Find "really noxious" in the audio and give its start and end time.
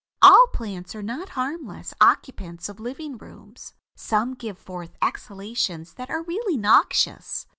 6.23-7.45